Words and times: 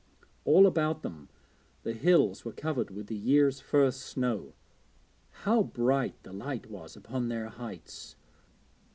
All 0.45 0.65
about 0.65 1.03
them 1.03 1.29
the 1.83 1.93
hills 1.93 2.43
were 2.43 2.53
covered 2.53 2.89
with 2.89 3.05
the 3.05 3.15
year's 3.15 3.59
first 3.59 3.99
snow. 4.01 4.53
How 5.29 5.61
bright 5.61 6.23
the 6.23 6.33
light 6.33 6.65
was 6.71 6.95
upon 6.97 7.27
their 7.27 7.49
heights! 7.49 8.15